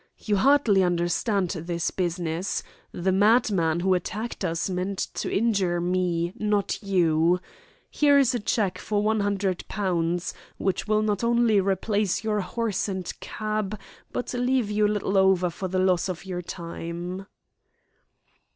[0.17, 2.63] "You hardly understand this business.
[2.91, 7.39] The madman who attacked us meant to injure me, not you.
[7.91, 13.79] Here is a cheque for £100, which will not only replace your horse and cab,
[14.11, 17.27] but leave you a little over for the loss of your time."